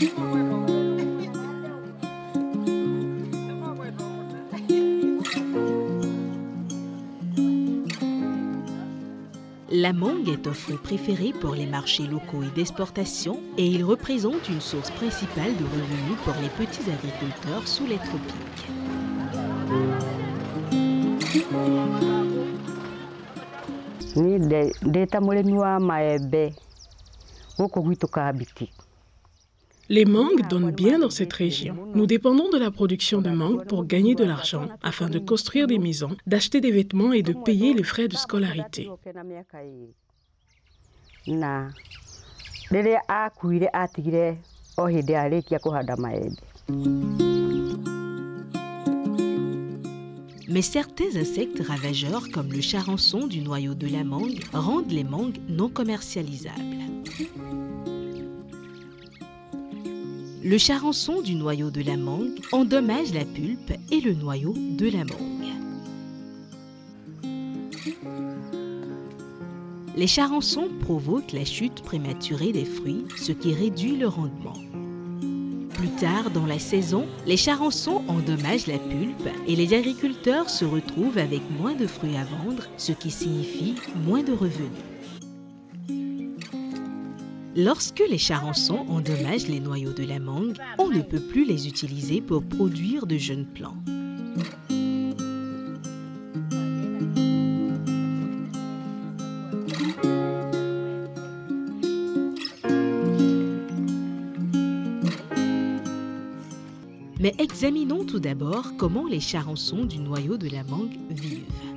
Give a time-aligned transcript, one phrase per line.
[0.00, 0.06] La
[9.92, 14.62] mangue est un fruit préféré pour les marchés locaux et d'exportation et il représente une
[14.62, 18.70] source principale de revenus pour les petits agriculteurs sous les tropiques.
[29.90, 31.74] Les mangues donnent bien dans cette région.
[31.96, 35.80] Nous dépendons de la production de mangues pour gagner de l'argent afin de construire des
[35.80, 38.88] maisons, d'acheter des vêtements et de payer les frais de scolarité.
[50.48, 55.40] Mais certains insectes ravageurs comme le charançon du noyau de la mangue rendent les mangues
[55.48, 56.76] non commercialisables.
[60.42, 65.04] Le charançon du noyau de la mangue endommage la pulpe et le noyau de la
[65.04, 65.40] mangue.
[69.98, 74.56] Les charançons provoquent la chute prématurée des fruits, ce qui réduit le rendement.
[75.74, 81.18] Plus tard dans la saison, les charançons endommagent la pulpe et les agriculteurs se retrouvent
[81.18, 83.74] avec moins de fruits à vendre, ce qui signifie
[84.06, 84.70] moins de revenus.
[87.56, 92.20] Lorsque les charançons endommagent les noyaux de la mangue, on ne peut plus les utiliser
[92.20, 93.76] pour produire de jeunes plants.
[107.18, 111.69] Mais examinons tout d'abord comment les charançons du noyau de la mangue vivent.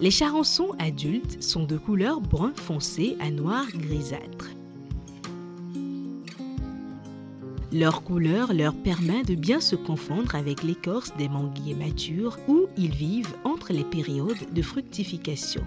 [0.00, 4.50] Les charançons adultes sont de couleur brun foncé à noir grisâtre.
[7.72, 12.94] Leur couleur leur permet de bien se confondre avec l'écorce des manguiers matures où ils
[12.94, 15.64] vivent entre les périodes de fructification.